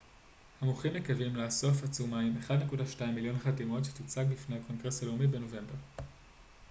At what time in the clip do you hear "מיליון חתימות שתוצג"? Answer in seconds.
3.05-4.25